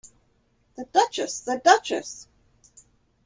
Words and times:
The 0.77 0.85
Duchess, 0.85 1.41
the 1.41 1.61
Duchess! 1.63 2.27